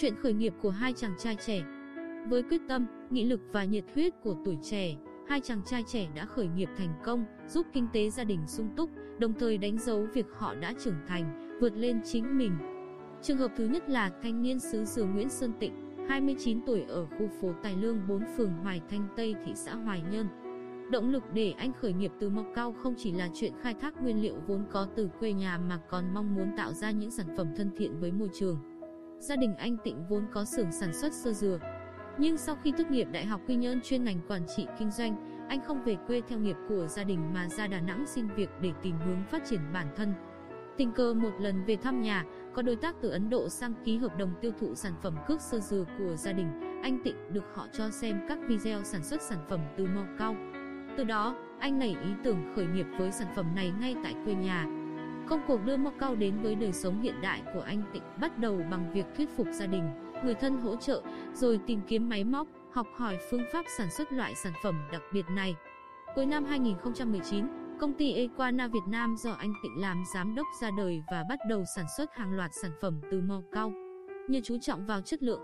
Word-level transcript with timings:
chuyện 0.00 0.14
khởi 0.22 0.32
nghiệp 0.32 0.54
của 0.62 0.70
hai 0.70 0.92
chàng 0.92 1.14
trai 1.18 1.36
trẻ. 1.46 1.62
Với 2.28 2.42
quyết 2.42 2.60
tâm, 2.68 2.86
nghị 3.10 3.24
lực 3.24 3.40
và 3.52 3.64
nhiệt 3.64 3.84
huyết 3.94 4.14
của 4.22 4.36
tuổi 4.44 4.58
trẻ, 4.62 4.96
hai 5.28 5.40
chàng 5.40 5.60
trai 5.66 5.84
trẻ 5.92 6.08
đã 6.14 6.24
khởi 6.24 6.48
nghiệp 6.48 6.68
thành 6.78 6.94
công, 7.04 7.24
giúp 7.48 7.66
kinh 7.72 7.86
tế 7.92 8.10
gia 8.10 8.24
đình 8.24 8.40
sung 8.46 8.68
túc, 8.76 8.90
đồng 9.18 9.32
thời 9.38 9.58
đánh 9.58 9.78
dấu 9.78 10.06
việc 10.14 10.26
họ 10.36 10.54
đã 10.54 10.74
trưởng 10.84 10.94
thành, 11.08 11.58
vượt 11.60 11.76
lên 11.76 12.00
chính 12.04 12.38
mình. 12.38 12.52
Trường 13.22 13.36
hợp 13.36 13.50
thứ 13.56 13.66
nhất 13.66 13.88
là 13.88 14.10
thanh 14.22 14.42
niên 14.42 14.60
xứ 14.60 14.84
Dừa 14.84 15.04
Nguyễn 15.04 15.28
Sơn 15.28 15.52
Tịnh, 15.60 15.72
29 16.08 16.60
tuổi 16.66 16.82
ở 16.88 17.06
khu 17.06 17.28
phố 17.40 17.52
Tài 17.62 17.76
Lương 17.76 18.08
4 18.08 18.22
phường 18.36 18.52
Hoài 18.62 18.80
Thanh 18.90 19.08
Tây 19.16 19.34
thị 19.46 19.52
xã 19.54 19.74
Hoài 19.74 20.02
Nhơn. 20.12 20.26
Động 20.90 21.10
lực 21.10 21.22
để 21.34 21.50
anh 21.50 21.72
khởi 21.72 21.92
nghiệp 21.92 22.12
từ 22.20 22.30
Mộc 22.30 22.46
cao 22.54 22.72
không 22.82 22.94
chỉ 22.98 23.12
là 23.12 23.28
chuyện 23.34 23.52
khai 23.62 23.74
thác 23.74 24.02
nguyên 24.02 24.22
liệu 24.22 24.34
vốn 24.46 24.64
có 24.70 24.86
từ 24.96 25.08
quê 25.20 25.32
nhà 25.32 25.58
mà 25.58 25.80
còn 25.88 26.14
mong 26.14 26.34
muốn 26.34 26.48
tạo 26.56 26.72
ra 26.72 26.90
những 26.90 27.10
sản 27.10 27.26
phẩm 27.36 27.46
thân 27.56 27.70
thiện 27.76 28.00
với 28.00 28.12
môi 28.12 28.28
trường. 28.34 28.69
Gia 29.20 29.36
đình 29.36 29.56
anh 29.56 29.76
Tịnh 29.84 30.04
vốn 30.08 30.26
có 30.32 30.44
xưởng 30.44 30.72
sản 30.72 30.92
xuất 30.92 31.12
sơ 31.12 31.32
dừa. 31.32 31.58
Nhưng 32.18 32.36
sau 32.36 32.56
khi 32.64 32.72
tốt 32.78 32.84
nghiệp 32.90 33.08
Đại 33.12 33.26
học 33.26 33.40
Quy 33.48 33.56
Nhơn 33.56 33.80
chuyên 33.80 34.04
ngành 34.04 34.20
quản 34.28 34.42
trị 34.56 34.66
kinh 34.78 34.90
doanh, 34.90 35.46
anh 35.48 35.60
không 35.60 35.82
về 35.84 35.96
quê 36.06 36.20
theo 36.28 36.38
nghiệp 36.38 36.56
của 36.68 36.86
gia 36.86 37.04
đình 37.04 37.34
mà 37.34 37.48
ra 37.48 37.66
Đà 37.66 37.80
Nẵng 37.80 38.06
xin 38.06 38.28
việc 38.28 38.50
để 38.60 38.72
tìm 38.82 38.94
hướng 39.06 39.22
phát 39.30 39.42
triển 39.44 39.60
bản 39.72 39.86
thân. 39.96 40.14
Tình 40.76 40.92
cờ 40.92 41.14
một 41.14 41.30
lần 41.40 41.64
về 41.64 41.76
thăm 41.76 42.02
nhà, 42.02 42.24
có 42.54 42.62
đối 42.62 42.76
tác 42.76 42.94
từ 43.02 43.08
Ấn 43.10 43.30
Độ 43.30 43.48
sang 43.48 43.74
ký 43.84 43.96
hợp 43.96 44.18
đồng 44.18 44.34
tiêu 44.40 44.52
thụ 44.60 44.74
sản 44.74 44.92
phẩm 45.02 45.16
cước 45.26 45.40
sơ 45.40 45.58
dừa 45.58 45.84
của 45.98 46.16
gia 46.16 46.32
đình, 46.32 46.80
anh 46.82 46.98
Tịnh 47.04 47.32
được 47.32 47.44
họ 47.54 47.66
cho 47.72 47.90
xem 47.90 48.20
các 48.28 48.38
video 48.48 48.82
sản 48.84 49.04
xuất 49.04 49.22
sản 49.22 49.38
phẩm 49.48 49.60
từ 49.76 49.86
mò 49.86 50.02
cao. 50.18 50.36
Từ 50.96 51.04
đó, 51.04 51.36
anh 51.58 51.78
nảy 51.78 51.96
ý 52.04 52.10
tưởng 52.24 52.52
khởi 52.56 52.66
nghiệp 52.66 52.86
với 52.98 53.12
sản 53.12 53.28
phẩm 53.36 53.46
này 53.54 53.72
ngay 53.80 53.96
tại 54.02 54.14
quê 54.24 54.34
nhà. 54.34 54.66
Công 55.30 55.40
cuộc 55.46 55.64
đưa 55.64 55.76
mò 55.76 55.90
cao 56.00 56.14
đến 56.14 56.42
với 56.42 56.54
đời 56.54 56.72
sống 56.72 57.02
hiện 57.02 57.20
đại 57.20 57.42
của 57.54 57.60
anh 57.60 57.82
Tịnh 57.92 58.02
bắt 58.20 58.38
đầu 58.38 58.60
bằng 58.70 58.92
việc 58.92 59.06
thuyết 59.16 59.28
phục 59.36 59.46
gia 59.52 59.66
đình, 59.66 59.90
người 60.24 60.34
thân 60.34 60.60
hỗ 60.60 60.76
trợ, 60.76 61.02
rồi 61.34 61.60
tìm 61.66 61.80
kiếm 61.88 62.08
máy 62.08 62.24
móc, 62.24 62.46
học 62.72 62.86
hỏi 62.96 63.18
phương 63.30 63.44
pháp 63.52 63.64
sản 63.78 63.90
xuất 63.90 64.12
loại 64.12 64.34
sản 64.34 64.52
phẩm 64.62 64.82
đặc 64.92 65.02
biệt 65.12 65.24
này. 65.30 65.54
Cuối 66.14 66.26
năm 66.26 66.44
2019, 66.44 67.46
công 67.80 67.94
ty 67.94 68.12
Equana 68.12 68.68
Việt 68.68 68.86
Nam 68.88 69.16
do 69.18 69.30
anh 69.30 69.52
Tịnh 69.62 69.80
làm 69.80 70.02
giám 70.14 70.34
đốc 70.34 70.46
ra 70.60 70.70
đời 70.78 71.02
và 71.10 71.24
bắt 71.28 71.38
đầu 71.48 71.64
sản 71.76 71.86
xuất 71.96 72.14
hàng 72.14 72.36
loạt 72.36 72.50
sản 72.62 72.70
phẩm 72.80 73.00
từ 73.10 73.20
mò 73.20 73.42
cao. 73.52 73.72
Nhờ 74.28 74.40
chú 74.44 74.58
trọng 74.58 74.86
vào 74.86 75.00
chất 75.00 75.22
lượng, 75.22 75.40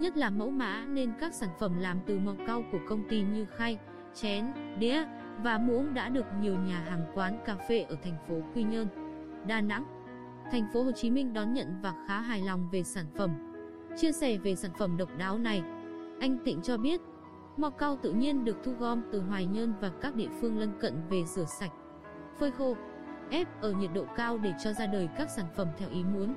nhất 0.00 0.16
là 0.16 0.30
mẫu 0.30 0.50
mã 0.50 0.84
nên 0.88 1.12
các 1.20 1.34
sản 1.34 1.50
phẩm 1.58 1.78
làm 1.80 2.00
từ 2.06 2.18
mò 2.18 2.34
cao 2.46 2.64
của 2.72 2.80
công 2.88 3.08
ty 3.08 3.22
như 3.22 3.46
khay, 3.56 3.78
chén, 4.14 4.44
đĩa 4.78 5.04
và 5.42 5.58
muỗng 5.58 5.94
đã 5.94 6.08
được 6.08 6.26
nhiều 6.40 6.54
nhà 6.54 6.84
hàng 6.88 7.04
quán 7.14 7.38
cà 7.44 7.56
phê 7.68 7.80
ở 7.80 7.96
thành 8.02 8.16
phố 8.28 8.34
Quy 8.54 8.62
Nhơn, 8.62 8.88
Đà 9.46 9.60
Nẵng, 9.60 9.84
thành 10.50 10.66
phố 10.72 10.82
Hồ 10.82 10.92
Chí 10.92 11.10
Minh 11.10 11.32
đón 11.32 11.54
nhận 11.54 11.80
và 11.82 11.94
khá 12.06 12.20
hài 12.20 12.40
lòng 12.40 12.68
về 12.72 12.82
sản 12.82 13.06
phẩm. 13.16 13.30
Chia 13.96 14.12
sẻ 14.12 14.38
về 14.38 14.54
sản 14.54 14.70
phẩm 14.78 14.96
độc 14.96 15.08
đáo 15.18 15.38
này, 15.38 15.62
anh 16.20 16.38
Tịnh 16.44 16.62
cho 16.62 16.76
biết, 16.76 17.00
mò 17.56 17.70
cao 17.70 17.98
tự 18.02 18.12
nhiên 18.12 18.44
được 18.44 18.56
thu 18.64 18.72
gom 18.78 19.02
từ 19.12 19.20
Hoài 19.20 19.46
Nhơn 19.46 19.74
và 19.80 19.90
các 20.00 20.14
địa 20.14 20.28
phương 20.40 20.58
lân 20.58 20.72
cận 20.80 20.94
về 21.10 21.24
rửa 21.24 21.44
sạch, 21.44 21.72
phơi 22.38 22.50
khô, 22.50 22.76
ép 23.30 23.60
ở 23.60 23.72
nhiệt 23.72 23.90
độ 23.94 24.04
cao 24.16 24.38
để 24.38 24.52
cho 24.64 24.72
ra 24.72 24.86
đời 24.86 25.08
các 25.18 25.30
sản 25.30 25.46
phẩm 25.56 25.68
theo 25.78 25.88
ý 25.90 26.04
muốn. 26.04 26.34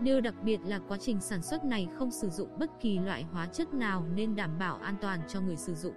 Điều 0.00 0.20
đặc 0.20 0.34
biệt 0.42 0.60
là 0.64 0.80
quá 0.88 0.98
trình 1.00 1.20
sản 1.20 1.42
xuất 1.42 1.64
này 1.64 1.88
không 1.98 2.10
sử 2.10 2.28
dụng 2.28 2.58
bất 2.58 2.70
kỳ 2.80 2.98
loại 2.98 3.22
hóa 3.32 3.46
chất 3.46 3.74
nào 3.74 4.04
nên 4.14 4.36
đảm 4.36 4.50
bảo 4.58 4.76
an 4.76 4.94
toàn 5.00 5.20
cho 5.28 5.40
người 5.40 5.56
sử 5.56 5.74
dụng. 5.74 5.94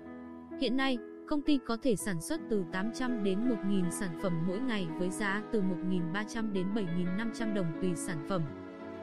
Hiện 0.61 0.77
nay, 0.77 0.97
công 1.27 1.41
ty 1.41 1.59
có 1.65 1.77
thể 1.81 1.95
sản 1.95 2.21
xuất 2.21 2.41
từ 2.49 2.63
800 2.71 3.23
đến 3.23 3.49
1.000 3.49 3.89
sản 3.89 4.19
phẩm 4.21 4.33
mỗi 4.47 4.59
ngày 4.59 4.87
với 4.99 5.09
giá 5.09 5.43
từ 5.51 5.61
1.300 5.61 6.53
đến 6.53 6.67
7.500 6.75 7.53
đồng 7.53 7.65
tùy 7.81 7.95
sản 7.95 8.25
phẩm. 8.29 8.41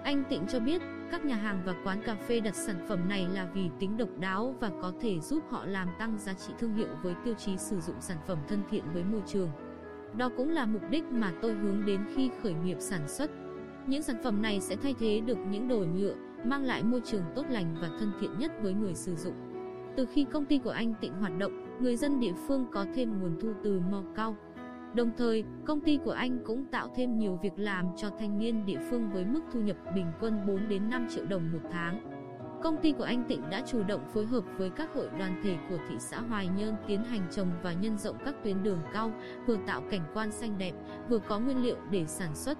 Anh 0.04 0.24
Tịnh 0.28 0.46
cho 0.48 0.60
biết, 0.60 0.82
các 1.10 1.24
nhà 1.24 1.36
hàng 1.36 1.62
và 1.64 1.74
quán 1.84 2.02
cà 2.06 2.14
phê 2.14 2.40
đặt 2.40 2.54
sản 2.54 2.86
phẩm 2.88 3.08
này 3.08 3.26
là 3.34 3.50
vì 3.54 3.70
tính 3.78 3.96
độc 3.96 4.08
đáo 4.18 4.54
và 4.60 4.70
có 4.82 4.92
thể 5.00 5.20
giúp 5.20 5.42
họ 5.50 5.64
làm 5.64 5.88
tăng 5.98 6.18
giá 6.18 6.32
trị 6.32 6.52
thương 6.58 6.74
hiệu 6.74 6.88
với 7.02 7.14
tiêu 7.24 7.34
chí 7.34 7.56
sử 7.56 7.80
dụng 7.80 7.96
sản 8.00 8.16
phẩm 8.26 8.38
thân 8.48 8.62
thiện 8.70 8.84
với 8.94 9.04
môi 9.04 9.22
trường. 9.26 9.50
Đó 10.16 10.30
cũng 10.36 10.50
là 10.50 10.66
mục 10.66 10.82
đích 10.90 11.04
mà 11.04 11.32
tôi 11.42 11.54
hướng 11.54 11.86
đến 11.86 12.00
khi 12.14 12.30
khởi 12.42 12.54
nghiệp 12.54 12.76
sản 12.80 13.08
xuất. 13.08 13.30
Những 13.86 14.02
sản 14.02 14.16
phẩm 14.24 14.42
này 14.42 14.60
sẽ 14.60 14.76
thay 14.76 14.94
thế 14.98 15.20
được 15.20 15.38
những 15.50 15.68
đồ 15.68 15.84
nhựa, 15.94 16.14
mang 16.44 16.64
lại 16.64 16.82
môi 16.82 17.00
trường 17.04 17.22
tốt 17.34 17.46
lành 17.50 17.76
và 17.80 17.88
thân 18.00 18.12
thiện 18.20 18.38
nhất 18.38 18.52
với 18.62 18.74
người 18.74 18.94
sử 18.94 19.14
dụng. 19.16 19.34
Từ 19.96 20.06
khi 20.12 20.26
công 20.32 20.44
ty 20.44 20.58
của 20.58 20.70
anh 20.70 20.94
Tịnh 21.00 21.12
hoạt 21.12 21.38
động, 21.38 21.69
người 21.80 21.96
dân 21.96 22.20
địa 22.20 22.32
phương 22.46 22.66
có 22.72 22.86
thêm 22.94 23.20
nguồn 23.20 23.40
thu 23.40 23.52
từ 23.64 23.80
mò 23.90 24.02
cao. 24.14 24.36
Đồng 24.94 25.10
thời, 25.16 25.44
công 25.64 25.80
ty 25.80 25.98
của 26.04 26.10
anh 26.10 26.38
cũng 26.44 26.64
tạo 26.64 26.88
thêm 26.96 27.18
nhiều 27.18 27.38
việc 27.42 27.52
làm 27.56 27.86
cho 27.96 28.10
thanh 28.18 28.38
niên 28.38 28.66
địa 28.66 28.78
phương 28.90 29.10
với 29.12 29.24
mức 29.24 29.40
thu 29.52 29.60
nhập 29.60 29.76
bình 29.94 30.06
quân 30.20 30.46
4 30.46 30.68
đến 30.68 30.90
5 30.90 31.06
triệu 31.10 31.24
đồng 31.24 31.52
một 31.52 31.68
tháng. 31.72 32.20
Công 32.62 32.76
ty 32.76 32.92
của 32.92 33.04
anh 33.04 33.24
Tịnh 33.28 33.50
đã 33.50 33.62
chủ 33.66 33.82
động 33.82 34.00
phối 34.14 34.26
hợp 34.26 34.44
với 34.56 34.70
các 34.70 34.94
hội 34.94 35.08
đoàn 35.18 35.40
thể 35.44 35.56
của 35.68 35.78
thị 35.88 35.94
xã 35.98 36.20
Hoài 36.20 36.48
Nhơn 36.56 36.74
tiến 36.86 37.04
hành 37.04 37.22
trồng 37.30 37.50
và 37.62 37.72
nhân 37.72 37.98
rộng 37.98 38.16
các 38.24 38.34
tuyến 38.44 38.62
đường 38.62 38.78
cao, 38.92 39.12
vừa 39.46 39.56
tạo 39.66 39.82
cảnh 39.90 40.02
quan 40.14 40.32
xanh 40.32 40.58
đẹp, 40.58 40.72
vừa 41.08 41.18
có 41.18 41.38
nguyên 41.38 41.62
liệu 41.62 41.76
để 41.90 42.06
sản 42.06 42.34
xuất. 42.34 42.58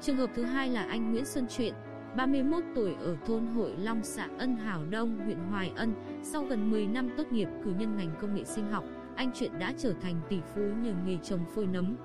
Trường 0.00 0.16
hợp 0.16 0.30
thứ 0.34 0.44
hai 0.44 0.68
là 0.68 0.82
anh 0.82 1.12
Nguyễn 1.12 1.24
Xuân 1.24 1.46
Truyện, 1.48 1.74
31 2.16 2.64
tuổi 2.74 2.94
ở 3.00 3.16
thôn 3.26 3.46
Hội 3.46 3.76
Long 3.78 4.02
xã 4.02 4.28
Ân 4.38 4.56
Hảo 4.56 4.84
Đông, 4.90 5.18
huyện 5.24 5.38
Hoài 5.38 5.72
Ân, 5.76 5.94
sau 6.22 6.44
gần 6.44 6.70
10 6.70 6.86
năm 6.86 7.10
tốt 7.16 7.24
nghiệp 7.32 7.48
cử 7.64 7.72
nhân 7.78 7.96
ngành 7.96 8.10
công 8.20 8.34
nghệ 8.34 8.44
sinh 8.44 8.70
học, 8.70 8.84
anh 9.16 9.30
chuyện 9.34 9.58
đã 9.58 9.74
trở 9.78 9.92
thành 9.92 10.20
tỷ 10.28 10.40
phú 10.54 10.60
nhờ 10.60 10.92
nghề 11.06 11.16
trồng 11.22 11.44
phôi 11.54 11.66
nấm. 11.66 11.96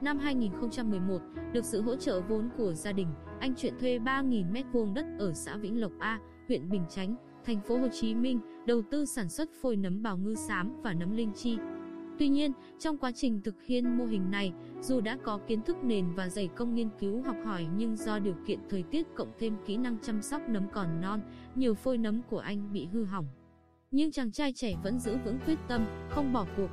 Năm 0.00 0.18
2011, 0.18 1.18
được 1.52 1.64
sự 1.64 1.82
hỗ 1.82 1.96
trợ 1.96 2.20
vốn 2.20 2.48
của 2.56 2.72
gia 2.72 2.92
đình, 2.92 3.08
anh 3.40 3.54
chuyện 3.56 3.74
thuê 3.80 3.98
3.000 3.98 4.52
m2 4.52 4.94
đất 4.94 5.06
ở 5.18 5.32
xã 5.32 5.56
Vĩnh 5.56 5.80
Lộc 5.80 5.92
A, 5.98 6.18
huyện 6.48 6.70
Bình 6.70 6.84
Chánh, 6.88 7.14
thành 7.44 7.60
phố 7.60 7.78
Hồ 7.78 7.88
Chí 7.92 8.14
Minh, 8.14 8.40
đầu 8.66 8.82
tư 8.90 9.04
sản 9.04 9.28
xuất 9.28 9.48
phôi 9.62 9.76
nấm 9.76 10.02
bào 10.02 10.18
ngư 10.18 10.34
xám 10.34 10.82
và 10.82 10.92
nấm 10.92 11.16
linh 11.16 11.32
chi. 11.32 11.58
Tuy 12.18 12.28
nhiên, 12.28 12.52
trong 12.78 12.98
quá 12.98 13.12
trình 13.12 13.40
thực 13.44 13.62
hiện 13.62 13.98
mô 13.98 14.04
hình 14.04 14.30
này, 14.30 14.52
dù 14.80 15.00
đã 15.00 15.18
có 15.22 15.38
kiến 15.46 15.62
thức 15.62 15.76
nền 15.84 16.14
và 16.14 16.28
dày 16.28 16.48
công 16.48 16.74
nghiên 16.74 16.88
cứu 16.98 17.22
học 17.22 17.36
hỏi 17.44 17.66
nhưng 17.76 17.96
do 17.96 18.18
điều 18.18 18.34
kiện 18.46 18.58
thời 18.70 18.82
tiết 18.82 19.06
cộng 19.14 19.32
thêm 19.38 19.56
kỹ 19.66 19.76
năng 19.76 19.96
chăm 20.02 20.22
sóc 20.22 20.42
nấm 20.48 20.68
còn 20.72 21.00
non, 21.00 21.20
nhiều 21.54 21.74
phôi 21.74 21.98
nấm 21.98 22.22
của 22.22 22.38
anh 22.38 22.72
bị 22.72 22.86
hư 22.86 23.04
hỏng. 23.04 23.26
Nhưng 23.90 24.12
chàng 24.12 24.32
trai 24.32 24.52
trẻ 24.52 24.74
vẫn 24.82 24.98
giữ 24.98 25.16
vững 25.24 25.38
quyết 25.46 25.58
tâm, 25.68 25.86
không 26.10 26.32
bỏ 26.32 26.46
cuộc. 26.56 26.70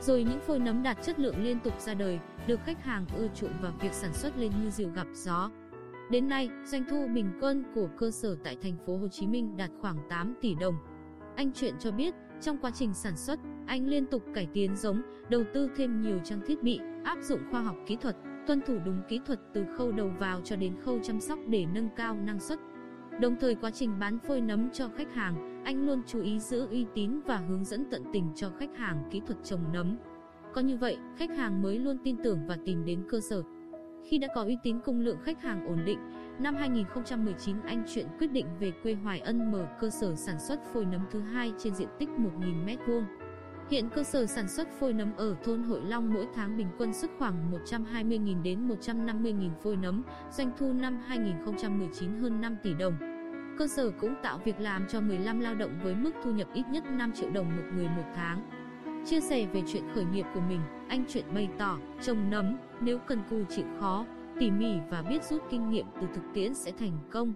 Rồi 0.00 0.24
những 0.24 0.40
phôi 0.40 0.58
nấm 0.58 0.82
đạt 0.82 1.02
chất 1.02 1.18
lượng 1.18 1.44
liên 1.44 1.60
tục 1.60 1.80
ra 1.80 1.94
đời, 1.94 2.18
được 2.46 2.60
khách 2.64 2.84
hàng 2.84 3.06
ưa 3.16 3.28
chuộng 3.34 3.52
và 3.62 3.72
việc 3.80 3.92
sản 3.92 4.14
xuất 4.14 4.38
lên 4.38 4.52
như 4.62 4.70
diều 4.70 4.88
gặp 4.88 5.06
gió. 5.14 5.50
Đến 6.10 6.28
nay, 6.28 6.48
doanh 6.64 6.84
thu 6.90 7.06
bình 7.14 7.38
quân 7.40 7.64
của 7.74 7.88
cơ 7.98 8.10
sở 8.10 8.36
tại 8.44 8.56
thành 8.62 8.76
phố 8.86 8.96
Hồ 8.96 9.08
Chí 9.08 9.26
Minh 9.26 9.56
đạt 9.56 9.70
khoảng 9.80 9.98
8 10.08 10.34
tỷ 10.40 10.54
đồng. 10.54 10.74
Anh 11.36 11.52
Chuyện 11.52 11.74
cho 11.78 11.90
biết, 11.90 12.14
trong 12.40 12.58
quá 12.58 12.70
trình 12.74 12.94
sản 12.94 13.16
xuất, 13.16 13.38
anh 13.66 13.86
liên 13.86 14.06
tục 14.06 14.22
cải 14.34 14.46
tiến 14.52 14.76
giống, 14.76 15.02
đầu 15.28 15.44
tư 15.54 15.70
thêm 15.76 16.00
nhiều 16.00 16.18
trang 16.24 16.40
thiết 16.46 16.62
bị, 16.62 16.80
áp 17.04 17.18
dụng 17.22 17.40
khoa 17.50 17.62
học 17.62 17.76
kỹ 17.86 17.96
thuật, 17.96 18.16
tuân 18.46 18.60
thủ 18.66 18.78
đúng 18.84 19.02
kỹ 19.08 19.20
thuật 19.26 19.40
từ 19.52 19.64
khâu 19.76 19.92
đầu 19.92 20.12
vào 20.18 20.40
cho 20.44 20.56
đến 20.56 20.74
khâu 20.84 20.98
chăm 21.02 21.20
sóc 21.20 21.38
để 21.48 21.66
nâng 21.74 21.88
cao 21.96 22.14
năng 22.14 22.40
suất. 22.40 22.58
Đồng 23.20 23.36
thời 23.40 23.54
quá 23.54 23.70
trình 23.70 23.98
bán 23.98 24.18
phôi 24.18 24.40
nấm 24.40 24.70
cho 24.70 24.88
khách 24.96 25.14
hàng, 25.14 25.62
anh 25.64 25.86
luôn 25.86 26.02
chú 26.06 26.22
ý 26.22 26.40
giữ 26.40 26.66
uy 26.70 26.86
tín 26.94 27.20
và 27.26 27.36
hướng 27.36 27.64
dẫn 27.64 27.84
tận 27.90 28.02
tình 28.12 28.28
cho 28.34 28.50
khách 28.58 28.76
hàng 28.76 29.08
kỹ 29.10 29.20
thuật 29.26 29.38
trồng 29.44 29.60
nấm. 29.72 29.96
Có 30.54 30.60
như 30.60 30.76
vậy, 30.76 30.96
khách 31.16 31.30
hàng 31.36 31.62
mới 31.62 31.78
luôn 31.78 31.98
tin 32.04 32.16
tưởng 32.24 32.38
và 32.46 32.58
tìm 32.64 32.84
đến 32.84 33.02
cơ 33.08 33.20
sở. 33.20 33.42
Khi 34.04 34.18
đã 34.18 34.28
có 34.34 34.42
uy 34.42 34.56
tín 34.62 34.80
cùng 34.84 35.00
lượng 35.00 35.18
khách 35.22 35.42
hàng 35.42 35.66
ổn 35.66 35.78
định, 35.84 35.98
năm 36.38 36.56
2019 36.56 37.56
anh 37.66 37.82
Chuyện 37.94 38.06
quyết 38.18 38.32
định 38.32 38.46
về 38.60 38.72
quê 38.82 38.94
Hoài 38.94 39.20
Ân 39.20 39.52
mở 39.52 39.66
cơ 39.80 39.90
sở 39.90 40.14
sản 40.14 40.40
xuất 40.40 40.60
phôi 40.72 40.84
nấm 40.84 41.00
thứ 41.10 41.20
hai 41.20 41.52
trên 41.58 41.74
diện 41.74 41.88
tích 41.98 42.08
1.000 42.08 42.66
m2. 42.66 43.04
Hiện 43.70 43.88
cơ 43.90 44.02
sở 44.02 44.26
sản 44.26 44.48
xuất 44.48 44.68
phôi 44.80 44.92
nấm 44.92 45.16
ở 45.16 45.36
thôn 45.44 45.62
Hội 45.62 45.80
Long 45.84 46.14
mỗi 46.14 46.26
tháng 46.34 46.56
bình 46.56 46.68
quân 46.78 46.92
xuất 46.92 47.10
khoảng 47.18 47.52
120.000 47.52 48.42
đến 48.42 48.68
150.000 48.68 49.50
phôi 49.62 49.76
nấm, 49.76 50.02
doanh 50.30 50.50
thu 50.58 50.72
năm 50.72 50.98
2019 51.06 52.18
hơn 52.18 52.40
5 52.40 52.56
tỷ 52.62 52.74
đồng. 52.74 52.96
Cơ 53.58 53.66
sở 53.66 53.90
cũng 54.00 54.14
tạo 54.22 54.40
việc 54.44 54.60
làm 54.60 54.86
cho 54.88 55.00
15 55.00 55.40
lao 55.40 55.54
động 55.54 55.78
với 55.82 55.94
mức 55.94 56.10
thu 56.24 56.30
nhập 56.30 56.48
ít 56.54 56.64
nhất 56.70 56.84
5 56.90 57.12
triệu 57.12 57.30
đồng 57.30 57.56
một 57.56 57.62
người 57.74 57.88
một 57.88 58.04
tháng. 58.14 58.50
Chia 59.06 59.20
sẻ 59.20 59.46
về 59.52 59.62
chuyện 59.72 59.82
khởi 59.94 60.04
nghiệp 60.04 60.26
của 60.34 60.40
mình, 60.40 60.60
anh 60.88 61.04
Chuyện 61.08 61.24
bày 61.34 61.48
tỏ, 61.58 61.78
trồng 62.02 62.30
nấm, 62.30 62.56
nếu 62.80 62.98
cần 62.98 63.22
cù 63.30 63.44
chịu 63.48 63.64
khó, 63.80 64.04
tỉ 64.40 64.50
mỉ 64.50 64.74
và 64.90 65.02
biết 65.02 65.24
rút 65.24 65.42
kinh 65.50 65.70
nghiệm 65.70 65.86
từ 66.00 66.06
thực 66.14 66.22
tiễn 66.34 66.54
sẽ 66.54 66.72
thành 66.78 66.98
công. 67.10 67.32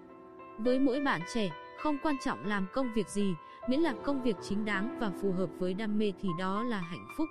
Với 0.59 0.79
mỗi 0.79 1.01
bạn 1.01 1.21
trẻ, 1.35 1.51
không 1.79 1.97
quan 2.03 2.17
trọng 2.25 2.47
làm 2.47 2.67
công 2.73 2.93
việc 2.95 3.09
gì, 3.09 3.35
miễn 3.69 3.81
là 3.81 3.95
công 4.05 4.23
việc 4.23 4.37
chính 4.43 4.65
đáng 4.65 4.99
và 5.01 5.11
phù 5.23 5.33
hợp 5.33 5.51
với 5.59 5.75
đam 5.75 5.99
mê 5.99 6.13
thì 6.21 6.29
đó 6.39 6.63
là 6.63 6.79
hạnh 6.79 7.07
phúc. 7.17 7.29